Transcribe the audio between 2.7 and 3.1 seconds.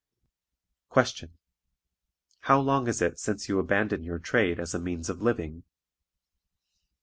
IS